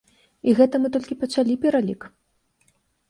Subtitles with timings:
[0.47, 2.01] І гэта мы толькі пачалі пералік!